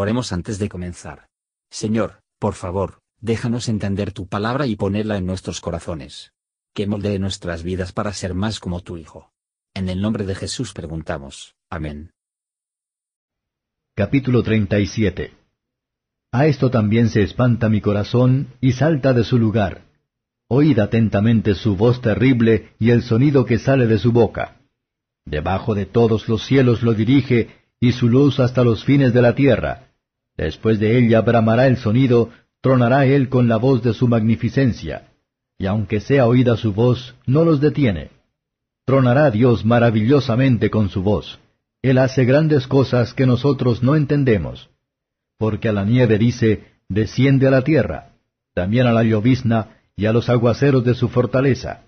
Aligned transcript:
Oremos 0.00 0.32
antes 0.32 0.58
de 0.58 0.70
comenzar. 0.70 1.28
Señor, 1.70 2.22
por 2.38 2.54
favor, 2.54 3.00
déjanos 3.20 3.68
entender 3.68 4.12
tu 4.12 4.26
palabra 4.26 4.66
y 4.66 4.74
ponerla 4.74 5.18
en 5.18 5.26
nuestros 5.26 5.60
corazones. 5.60 6.32
Que 6.72 6.86
moldee 6.86 7.18
nuestras 7.18 7.62
vidas 7.62 7.92
para 7.92 8.14
ser 8.14 8.32
más 8.32 8.60
como 8.60 8.80
tu 8.80 8.96
Hijo. 8.96 9.30
En 9.74 9.90
el 9.90 10.00
nombre 10.00 10.24
de 10.24 10.34
Jesús 10.34 10.72
preguntamos. 10.72 11.54
Amén. 11.68 12.12
Capítulo 13.94 14.42
37 14.42 15.34
A 16.32 16.46
esto 16.46 16.70
también 16.70 17.10
se 17.10 17.22
espanta 17.22 17.68
mi 17.68 17.82
corazón 17.82 18.54
y 18.62 18.72
salta 18.72 19.12
de 19.12 19.22
su 19.22 19.38
lugar. 19.38 19.82
Oíd 20.48 20.78
atentamente 20.78 21.54
su 21.54 21.76
voz 21.76 22.00
terrible 22.00 22.72
y 22.78 22.88
el 22.88 23.02
sonido 23.02 23.44
que 23.44 23.58
sale 23.58 23.86
de 23.86 23.98
su 23.98 24.12
boca. 24.12 24.62
Debajo 25.26 25.74
de 25.74 25.84
todos 25.84 26.26
los 26.26 26.46
cielos 26.46 26.82
lo 26.82 26.94
dirige 26.94 27.50
y 27.78 27.92
su 27.92 28.08
luz 28.08 28.40
hasta 28.40 28.64
los 28.64 28.82
fines 28.82 29.12
de 29.12 29.20
la 29.20 29.34
tierra. 29.34 29.88
Después 30.40 30.80
de 30.80 30.96
ella 30.96 31.20
bramará 31.20 31.66
el 31.66 31.76
sonido, 31.76 32.30
tronará 32.62 33.04
él 33.04 33.28
con 33.28 33.46
la 33.46 33.58
voz 33.58 33.82
de 33.82 33.92
su 33.92 34.08
magnificencia. 34.08 35.08
Y 35.58 35.66
aunque 35.66 36.00
sea 36.00 36.26
oída 36.26 36.56
su 36.56 36.72
voz, 36.72 37.14
no 37.26 37.44
los 37.44 37.60
detiene. 37.60 38.08
Tronará 38.86 39.30
Dios 39.30 39.66
maravillosamente 39.66 40.70
con 40.70 40.88
su 40.88 41.02
voz. 41.02 41.38
Él 41.82 41.98
hace 41.98 42.24
grandes 42.24 42.66
cosas 42.66 43.12
que 43.12 43.26
nosotros 43.26 43.82
no 43.82 43.96
entendemos. 43.96 44.70
Porque 45.36 45.68
a 45.68 45.74
la 45.74 45.84
nieve 45.84 46.16
dice, 46.16 46.64
desciende 46.88 47.46
a 47.46 47.50
la 47.50 47.60
tierra, 47.60 48.12
también 48.54 48.86
a 48.86 48.92
la 48.92 49.02
llovizna 49.02 49.76
y 49.94 50.06
a 50.06 50.12
los 50.14 50.30
aguaceros 50.30 50.82
de 50.84 50.94
su 50.94 51.10
fortaleza. 51.10 51.82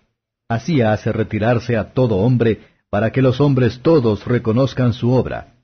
Así 0.46 0.82
hace 0.82 1.10
retirarse 1.10 1.78
a 1.78 1.94
todo 1.94 2.16
hombre, 2.16 2.60
para 2.90 3.12
que 3.12 3.22
los 3.22 3.40
hombres 3.40 3.80
todos 3.80 4.26
reconozcan 4.26 4.92
su 4.92 5.10
obra. 5.12 5.54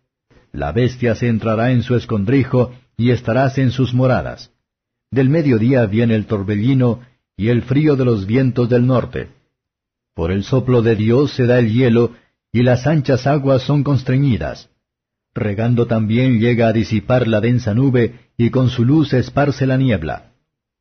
La 0.52 0.72
bestia 0.72 1.14
se 1.14 1.28
entrará 1.28 1.70
en 1.72 1.82
su 1.82 1.94
escondrijo, 1.94 2.72
y 2.96 3.10
estarás 3.10 3.58
en 3.58 3.70
sus 3.70 3.94
moradas. 3.94 4.50
Del 5.10 5.28
mediodía 5.28 5.86
viene 5.86 6.14
el 6.14 6.26
torbellino, 6.26 7.00
y 7.36 7.48
el 7.48 7.62
frío 7.62 7.96
de 7.96 8.04
los 8.04 8.26
vientos 8.26 8.68
del 8.68 8.86
norte. 8.86 9.28
Por 10.14 10.32
el 10.32 10.42
soplo 10.42 10.82
de 10.82 10.96
Dios 10.96 11.32
se 11.32 11.46
da 11.46 11.58
el 11.58 11.72
hielo, 11.72 12.12
y 12.52 12.62
las 12.62 12.86
anchas 12.86 13.26
aguas 13.26 13.62
son 13.62 13.84
constreñidas. 13.84 14.70
Regando 15.34 15.86
también 15.86 16.40
llega 16.40 16.68
a 16.68 16.72
disipar 16.72 17.28
la 17.28 17.40
densa 17.40 17.74
nube, 17.74 18.18
y 18.36 18.50
con 18.50 18.70
su 18.70 18.84
luz 18.84 19.12
esparce 19.12 19.66
la 19.66 19.76
niebla. 19.76 20.32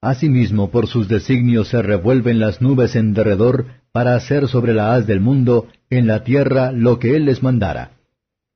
Asimismo 0.01 0.71
por 0.71 0.87
sus 0.87 1.07
designios 1.07 1.69
se 1.69 1.81
revuelven 1.81 2.39
las 2.39 2.61
nubes 2.61 2.95
en 2.95 3.13
derredor, 3.13 3.65
para 3.91 4.15
hacer 4.15 4.47
sobre 4.47 4.73
la 4.73 4.95
haz 4.95 5.05
del 5.05 5.19
mundo, 5.19 5.67
en 5.89 6.07
la 6.07 6.23
tierra, 6.23 6.71
lo 6.71 6.97
que 6.99 7.15
él 7.15 7.25
les 7.25 7.43
mandara. 7.43 7.96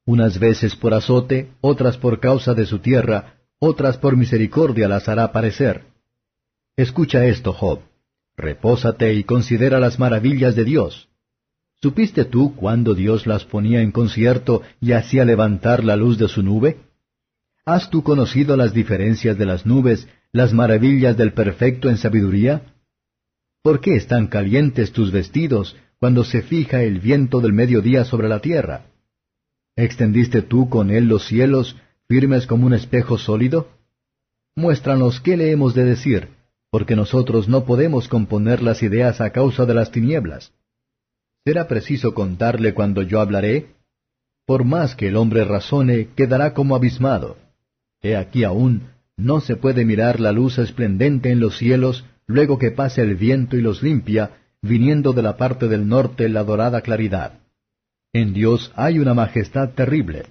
Unas 0.05 0.39
veces 0.39 0.75
por 0.75 0.93
azote, 0.93 1.51
otras 1.61 1.97
por 1.97 2.19
causa 2.19 2.53
de 2.53 2.65
su 2.65 2.79
tierra, 2.79 3.35
otras 3.59 3.97
por 3.97 4.17
misericordia 4.17 4.87
las 4.87 5.07
hará 5.07 5.31
parecer. 5.31 5.85
Escucha 6.75 7.25
esto, 7.25 7.53
Job. 7.53 7.81
Repósate 8.35 9.13
y 9.13 9.23
considera 9.23 9.79
las 9.79 9.99
maravillas 9.99 10.55
de 10.55 10.63
Dios. 10.63 11.09
¿Supiste 11.81 12.25
tú 12.25 12.55
cuándo 12.55 12.95
Dios 12.95 13.27
las 13.27 13.45
ponía 13.45 13.81
en 13.81 13.91
concierto 13.91 14.61
y 14.79 14.93
hacía 14.93 15.25
levantar 15.25 15.83
la 15.83 15.95
luz 15.95 16.17
de 16.17 16.27
su 16.27 16.41
nube? 16.41 16.77
¿Has 17.65 17.89
tú 17.89 18.03
conocido 18.03 18.57
las 18.57 18.73
diferencias 18.73 19.37
de 19.37 19.45
las 19.45 19.65
nubes, 19.65 20.07
las 20.31 20.53
maravillas 20.53 21.17
del 21.17 21.33
perfecto 21.33 21.89
en 21.89 21.97
sabiduría? 21.97 22.73
¿Por 23.61 23.79
qué 23.79 23.95
están 23.95 24.27
calientes 24.27 24.91
tus 24.91 25.11
vestidos 25.11 25.75
cuando 25.99 26.23
se 26.23 26.41
fija 26.41 26.81
el 26.81 26.99
viento 26.99 27.41
del 27.41 27.53
mediodía 27.53 28.05
sobre 28.05 28.27
la 28.27 28.39
tierra? 28.39 28.90
¿Extendiste 29.75 30.41
tú 30.41 30.69
con 30.69 30.91
él 30.91 31.05
los 31.05 31.25
cielos, 31.25 31.77
firmes 32.07 32.45
como 32.45 32.65
un 32.65 32.73
espejo 32.73 33.17
sólido? 33.17 33.69
Muéstranos 34.55 35.21
qué 35.21 35.37
le 35.37 35.51
hemos 35.51 35.73
de 35.73 35.85
decir, 35.85 36.29
porque 36.69 36.95
nosotros 36.95 37.47
no 37.47 37.65
podemos 37.65 38.07
componer 38.07 38.61
las 38.61 38.83
ideas 38.83 39.21
a 39.21 39.31
causa 39.31 39.65
de 39.65 39.73
las 39.73 39.91
tinieblas. 39.91 40.53
¿Será 41.45 41.67
preciso 41.67 42.13
contarle 42.13 42.73
cuando 42.73 43.01
yo 43.01 43.19
hablaré? 43.19 43.75
Por 44.45 44.65
más 44.65 44.95
que 44.95 45.07
el 45.07 45.15
hombre 45.15 45.45
razone, 45.45 46.09
quedará 46.15 46.53
como 46.53 46.75
abismado. 46.75 47.37
He 48.01 48.15
aquí 48.15 48.43
aún, 48.43 48.89
no 49.17 49.39
se 49.39 49.55
puede 49.55 49.85
mirar 49.85 50.19
la 50.19 50.31
luz 50.31 50.57
esplendente 50.57 51.31
en 51.31 51.39
los 51.39 51.57
cielos, 51.57 52.05
luego 52.27 52.57
que 52.57 52.71
pase 52.71 53.01
el 53.01 53.15
viento 53.15 53.57
y 53.57 53.61
los 53.61 53.81
limpia, 53.83 54.31
viniendo 54.61 55.13
de 55.13 55.21
la 55.21 55.37
parte 55.37 55.67
del 55.67 55.87
norte 55.87 56.27
la 56.29 56.43
dorada 56.43 56.81
claridad. 56.81 57.40
En 58.13 58.33
Dios 58.33 58.71
hay 58.75 58.99
una 58.99 59.13
majestad 59.13 59.69
terrible. 59.69 60.25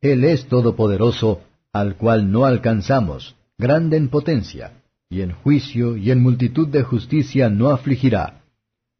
Él 0.00 0.24
es 0.24 0.46
todopoderoso, 0.46 1.42
al 1.72 1.96
cual 1.96 2.32
no 2.32 2.46
alcanzamos, 2.46 3.36
grande 3.58 3.98
en 3.98 4.08
potencia, 4.08 4.82
y 5.10 5.20
en 5.20 5.32
juicio 5.32 5.96
y 5.96 6.10
en 6.10 6.22
multitud 6.22 6.68
de 6.68 6.82
justicia 6.82 7.50
no 7.50 7.68
afligirá. 7.70 8.42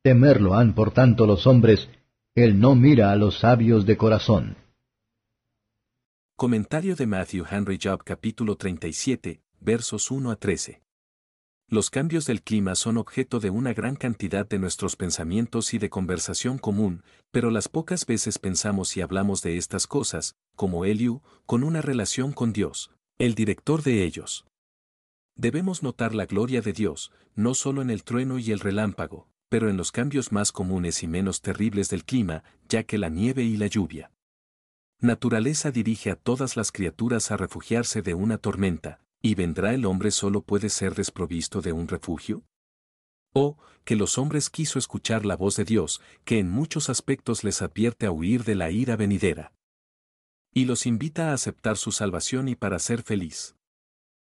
Temerlo 0.02 0.54
han 0.54 0.74
por 0.74 0.92
tanto 0.92 1.26
los 1.26 1.46
hombres, 1.46 1.88
él 2.34 2.60
no 2.60 2.74
mira 2.74 3.10
a 3.10 3.16
los 3.16 3.38
sabios 3.38 3.86
de 3.86 3.96
corazón. 3.96 4.56
Comentario 6.36 6.96
de 6.96 7.06
Matthew 7.06 7.44
Henry 7.50 7.78
Job 7.82 8.02
capítulo 8.04 8.56
37, 8.56 9.40
versos 9.60 10.10
1 10.10 10.30
a 10.30 10.36
13. 10.36 10.80
Los 11.72 11.88
cambios 11.88 12.26
del 12.26 12.42
clima 12.42 12.74
son 12.74 12.96
objeto 12.96 13.38
de 13.38 13.50
una 13.50 13.72
gran 13.72 13.94
cantidad 13.94 14.44
de 14.44 14.58
nuestros 14.58 14.96
pensamientos 14.96 15.72
y 15.72 15.78
de 15.78 15.88
conversación 15.88 16.58
común, 16.58 17.04
pero 17.30 17.52
las 17.52 17.68
pocas 17.68 18.06
veces 18.06 18.40
pensamos 18.40 18.96
y 18.96 19.02
hablamos 19.02 19.40
de 19.42 19.56
estas 19.56 19.86
cosas, 19.86 20.34
como 20.56 20.84
Eliu, 20.84 21.22
con 21.46 21.62
una 21.62 21.80
relación 21.80 22.32
con 22.32 22.52
Dios, 22.52 22.90
el 23.18 23.36
director 23.36 23.84
de 23.84 24.02
ellos. 24.02 24.46
Debemos 25.36 25.84
notar 25.84 26.12
la 26.12 26.26
gloria 26.26 26.60
de 26.60 26.72
Dios, 26.72 27.12
no 27.36 27.54
solo 27.54 27.82
en 27.82 27.90
el 27.90 28.02
trueno 28.02 28.40
y 28.40 28.50
el 28.50 28.58
relámpago, 28.58 29.28
pero 29.48 29.70
en 29.70 29.76
los 29.76 29.92
cambios 29.92 30.32
más 30.32 30.50
comunes 30.50 31.04
y 31.04 31.06
menos 31.06 31.40
terribles 31.40 31.88
del 31.88 32.04
clima, 32.04 32.42
ya 32.68 32.82
que 32.82 32.98
la 32.98 33.10
nieve 33.10 33.44
y 33.44 33.56
la 33.56 33.68
lluvia. 33.68 34.10
Naturaleza 34.98 35.70
dirige 35.70 36.10
a 36.10 36.16
todas 36.16 36.56
las 36.56 36.72
criaturas 36.72 37.30
a 37.30 37.36
refugiarse 37.36 38.02
de 38.02 38.14
una 38.14 38.38
tormenta, 38.38 38.98
¿y 39.22 39.34
vendrá 39.34 39.74
el 39.74 39.84
hombre 39.84 40.10
solo 40.10 40.42
puede 40.42 40.68
ser 40.68 40.94
desprovisto 40.94 41.60
de 41.60 41.72
un 41.72 41.88
refugio? 41.88 42.42
O, 43.32 43.58
que 43.84 43.96
los 43.96 44.18
hombres 44.18 44.50
quiso 44.50 44.78
escuchar 44.78 45.24
la 45.24 45.36
voz 45.36 45.56
de 45.56 45.64
Dios, 45.64 46.00
que 46.24 46.38
en 46.38 46.50
muchos 46.50 46.90
aspectos 46.90 47.44
les 47.44 47.62
advierte 47.62 48.06
a 48.06 48.12
huir 48.12 48.44
de 48.44 48.54
la 48.54 48.70
ira 48.70 48.96
venidera. 48.96 49.52
Y 50.52 50.64
los 50.64 50.86
invita 50.86 51.30
a 51.30 51.34
aceptar 51.34 51.76
su 51.76 51.92
salvación 51.92 52.48
y 52.48 52.56
para 52.56 52.78
ser 52.78 53.02
feliz. 53.02 53.54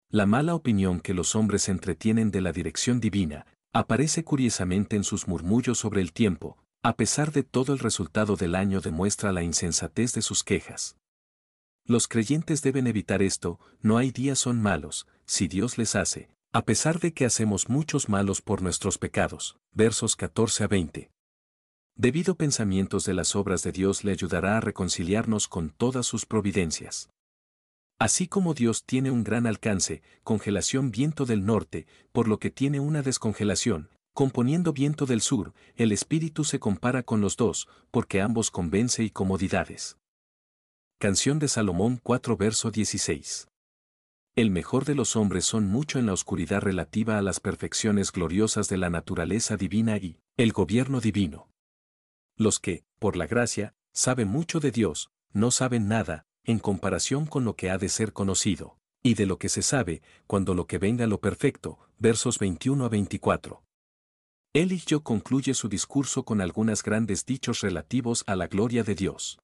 La 0.09 0.25
mala 0.25 0.56
opinión 0.56 1.02
que 1.02 1.13
los 1.13 1.35
hombres 1.35 1.67
entretienen 1.67 2.31
de 2.31 2.41
la 2.41 2.53
dirección 2.53 3.00
divina, 3.00 3.46
aparece 3.73 4.23
curiosamente 4.23 4.96
en 4.96 5.03
sus 5.03 5.28
murmullos 5.28 5.79
sobre 5.79 6.00
el 6.00 6.13
tiempo, 6.13 6.57
a 6.81 6.96
pesar 6.96 7.34
de 7.34 7.44
todo 7.44 7.73
el 7.73 7.79
resultado 7.79 8.38
del 8.38 8.56
año 8.56 8.79
demuestra 8.79 9.34
la 9.34 9.44
insensatez 9.44 10.13
de 10.13 10.22
sus 10.22 10.44
quejas. 10.44 10.96
Los 11.88 12.07
creyentes 12.07 12.63
deben 12.63 12.88
evitar 12.88 13.22
esto, 13.22 13.59
no 13.79 13.97
hay 13.97 14.09
días 14.09 14.40
son 14.40 14.59
malos, 14.59 15.06
si 15.25 15.47
Dios 15.47 15.78
les 15.78 15.96
hace, 15.96 16.31
a 16.51 16.66
pesar 16.66 17.00
de 17.00 17.13
que 17.13 17.25
hacemos 17.25 17.69
muchos 17.69 18.09
malos 18.09 18.41
por 18.41 18.63
nuestros 18.63 18.97
pecados. 18.97 19.57
Versos 19.72 20.16
14 20.16 20.63
a 20.63 20.68
20. 20.68 21.12
Debido 21.96 22.35
pensamientos 22.35 23.06
de 23.06 23.13
las 23.13 23.35
obras 23.35 23.62
de 23.62 23.72
Dios 23.72 24.03
le 24.03 24.12
ayudará 24.12 24.57
a 24.57 24.62
reconciliarnos 24.62 25.47
con 25.47 25.69
todas 25.69 26.07
sus 26.07 26.25
providencias. 26.25 27.09
Así 28.00 28.28
como 28.28 28.56
Dios 28.56 28.84
tiene 28.84 29.12
un 29.12 29.23
gran 29.23 29.46
alcance, 29.46 30.02
congelación 30.23 30.90
viento 30.90 31.28
del 31.28 31.46
norte, 31.46 31.85
por 32.12 32.28
lo 32.28 32.40
que 32.40 32.50
tiene 32.50 32.79
una 32.79 33.03
descongelación, 33.03 33.90
componiendo 34.16 34.73
viento 34.73 35.06
del 35.06 35.22
sur, 35.22 35.53
el 35.75 35.91
espíritu 35.91 36.46
se 36.46 36.57
compara 36.57 37.03
con 37.03 37.22
los 37.22 37.38
dos, 37.38 37.67
porque 37.91 38.22
ambos 38.22 38.50
convence 38.50 39.03
y 39.03 39.12
comodidades. 39.12 39.97
Canción 41.06 41.38
de 41.38 41.48
Salomón 41.48 42.00
4 42.02 42.36
verso 42.36 42.72
16. 42.72 43.48
El 44.36 44.50
mejor 44.50 44.85
de 44.85 44.96
los 44.96 45.16
hombres 45.16 45.46
son 45.46 45.68
mucho 45.68 46.00
en 46.00 46.08
la 46.08 46.14
oscuridad 46.14 46.62
relativa 46.62 47.20
a 47.20 47.22
las 47.22 47.40
perfecciones 47.40 48.12
gloriosas 48.12 48.70
de 48.70 48.78
la 48.78 48.90
naturaleza 48.90 49.56
divina 49.56 49.97
y 49.97 50.18
el 50.35 50.52
gobierno 50.52 51.02
divino. 51.02 51.47
Los 52.35 52.59
que, 52.59 52.85
por 52.97 53.18
la 53.18 53.28
gracia, 53.28 53.76
saben 53.94 54.29
mucho 54.29 54.59
de 54.59 54.72
Dios, 54.72 55.12
no 55.32 55.52
saben 55.52 55.88
nada, 55.88 56.26
en 56.44 56.58
comparación 56.58 57.28
con 57.28 57.46
lo 57.46 57.56
que 57.56 57.70
ha 57.70 57.78
de 57.78 57.90
ser 57.90 58.12
conocido, 58.12 58.79
y 59.03 59.14
de 59.14 59.28
lo 59.28 59.38
que 59.38 59.50
se 59.50 59.62
sabe, 59.62 60.02
cuando 60.26 60.56
lo 60.56 60.66
que 60.66 60.79
venga 60.79 61.06
lo 61.06 61.20
perfecto, 61.20 61.78
versos 62.00 62.40
21 62.40 62.84
a 62.84 62.90
24. 62.90 63.64
yo 64.88 65.03
concluye 65.03 65.53
su 65.53 65.70
discurso 65.70 66.26
con 66.26 66.41
algunas 66.41 66.82
grandes 66.82 67.28
dichos 67.28 67.62
relativos 67.62 68.24
a 68.26 68.35
la 68.35 68.47
gloria 68.47 68.84
de 68.84 68.96
Dios. 68.96 69.38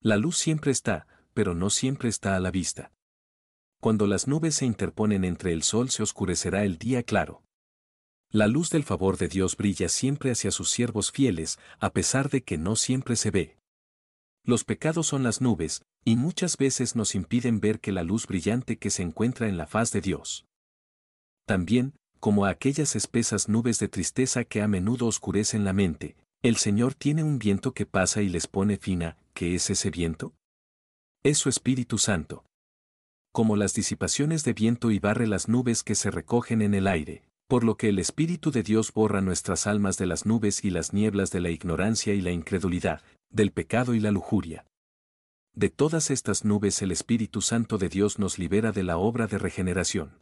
La 0.00 0.16
luz 0.16 0.38
siempre 0.38 0.70
está, 0.70 1.06
pero 1.34 1.54
no 1.54 1.70
siempre 1.70 2.08
está 2.08 2.36
a 2.36 2.40
la 2.40 2.50
vista. 2.50 2.92
Cuando 3.80 4.06
las 4.06 4.28
nubes 4.28 4.56
se 4.56 4.64
interponen 4.64 5.24
entre 5.24 5.52
el 5.52 5.62
sol 5.62 5.90
se 5.90 6.02
oscurecerá 6.02 6.64
el 6.64 6.78
día 6.78 7.02
claro. 7.02 7.42
La 8.30 8.46
luz 8.46 8.70
del 8.70 8.84
favor 8.84 9.16
de 9.16 9.28
Dios 9.28 9.56
brilla 9.56 9.88
siempre 9.88 10.30
hacia 10.30 10.50
sus 10.50 10.70
siervos 10.70 11.10
fieles, 11.10 11.58
a 11.80 11.90
pesar 11.90 12.28
de 12.28 12.42
que 12.42 12.58
no 12.58 12.76
siempre 12.76 13.16
se 13.16 13.30
ve. 13.30 13.56
Los 14.44 14.64
pecados 14.64 15.06
son 15.06 15.22
las 15.22 15.40
nubes, 15.40 15.82
y 16.04 16.16
muchas 16.16 16.56
veces 16.56 16.94
nos 16.94 17.14
impiden 17.14 17.60
ver 17.60 17.80
que 17.80 17.92
la 17.92 18.02
luz 18.02 18.26
brillante 18.26 18.76
que 18.76 18.90
se 18.90 19.02
encuentra 19.02 19.48
en 19.48 19.56
la 19.56 19.66
faz 19.66 19.92
de 19.92 20.00
Dios. 20.00 20.46
También, 21.46 21.94
como 22.20 22.46
aquellas 22.46 22.96
espesas 22.96 23.48
nubes 23.48 23.78
de 23.78 23.88
tristeza 23.88 24.44
que 24.44 24.62
a 24.62 24.68
menudo 24.68 25.06
oscurecen 25.06 25.64
la 25.64 25.72
mente, 25.72 26.16
el 26.42 26.56
Señor 26.56 26.94
tiene 26.94 27.22
un 27.22 27.38
viento 27.38 27.72
que 27.72 27.86
pasa 27.86 28.22
y 28.22 28.28
les 28.28 28.46
pone 28.46 28.76
fina, 28.76 29.16
¿qué 29.38 29.54
es 29.54 29.70
ese 29.70 29.90
viento? 29.90 30.34
Es 31.22 31.38
su 31.38 31.48
Espíritu 31.48 31.96
Santo. 31.96 32.44
Como 33.30 33.54
las 33.54 33.72
disipaciones 33.72 34.42
de 34.42 34.52
viento 34.52 34.90
y 34.90 34.98
barre 34.98 35.28
las 35.28 35.48
nubes 35.48 35.84
que 35.84 35.94
se 35.94 36.10
recogen 36.10 36.60
en 36.60 36.74
el 36.74 36.88
aire, 36.88 37.22
por 37.46 37.62
lo 37.62 37.76
que 37.76 37.90
el 37.90 38.00
Espíritu 38.00 38.50
de 38.50 38.64
Dios 38.64 38.92
borra 38.92 39.20
nuestras 39.20 39.68
almas 39.68 39.96
de 39.96 40.06
las 40.06 40.26
nubes 40.26 40.64
y 40.64 40.70
las 40.70 40.92
nieblas 40.92 41.30
de 41.30 41.38
la 41.38 41.50
ignorancia 41.50 42.14
y 42.14 42.20
la 42.20 42.32
incredulidad, 42.32 43.00
del 43.30 43.52
pecado 43.52 43.94
y 43.94 44.00
la 44.00 44.10
lujuria. 44.10 44.66
De 45.54 45.70
todas 45.70 46.10
estas 46.10 46.44
nubes 46.44 46.82
el 46.82 46.90
Espíritu 46.90 47.40
Santo 47.40 47.78
de 47.78 47.88
Dios 47.88 48.18
nos 48.18 48.40
libera 48.40 48.72
de 48.72 48.82
la 48.82 48.98
obra 48.98 49.28
de 49.28 49.38
regeneración. 49.38 50.20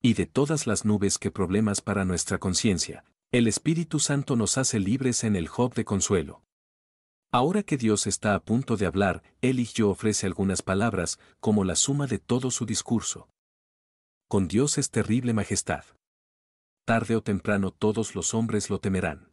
Y 0.00 0.14
de 0.14 0.24
todas 0.24 0.66
las 0.66 0.86
nubes 0.86 1.18
que 1.18 1.30
problemas 1.30 1.82
para 1.82 2.06
nuestra 2.06 2.38
conciencia, 2.38 3.04
el 3.30 3.46
Espíritu 3.46 3.98
Santo 3.98 4.36
nos 4.36 4.56
hace 4.56 4.80
libres 4.80 5.22
en 5.22 5.36
el 5.36 5.48
Job 5.48 5.74
de 5.74 5.84
consuelo. 5.84 6.42
Ahora 7.32 7.62
que 7.62 7.78
Dios 7.78 8.06
está 8.06 8.34
a 8.34 8.40
punto 8.40 8.76
de 8.76 8.86
hablar, 8.86 9.22
yo 9.40 9.90
ofrece 9.90 10.26
algunas 10.26 10.62
palabras, 10.62 11.18
como 11.40 11.64
la 11.64 11.76
suma 11.76 12.06
de 12.06 12.18
todo 12.18 12.50
su 12.50 12.66
discurso. 12.66 13.28
Con 14.28 14.48
Dios 14.48 14.78
es 14.78 14.90
terrible 14.90 15.32
majestad 15.32 15.84
tarde 16.84 17.16
o 17.16 17.22
temprano 17.22 17.70
todos 17.70 18.14
los 18.14 18.34
hombres 18.34 18.68
lo 18.68 18.80
temerán. 18.80 19.32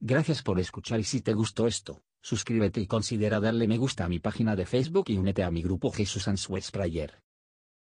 Gracias 0.00 0.42
por 0.42 0.58
escuchar 0.60 1.00
y 1.00 1.04
si 1.04 1.22
te 1.22 1.32
gustó 1.32 1.66
esto, 1.66 2.02
suscríbete 2.22 2.80
y 2.80 2.86
considera 2.86 3.40
darle 3.40 3.66
me 3.66 3.78
gusta 3.78 4.04
a 4.04 4.08
mi 4.08 4.18
página 4.18 4.56
de 4.56 4.66
Facebook 4.66 5.06
y 5.08 5.16
únete 5.16 5.42
a 5.42 5.50
mi 5.50 5.62
grupo 5.62 5.90
Jesús 5.90 6.28
Answers 6.28 6.70
Prayer. 6.70 7.22